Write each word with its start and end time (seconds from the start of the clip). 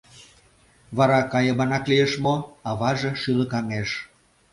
Вара, 0.97 1.19
кайыманак 1.31 1.83
лиеш 1.91 2.13
мо?— 2.25 2.35
аваже 2.69 3.11
шӱлыкаҥеш. 3.21 3.89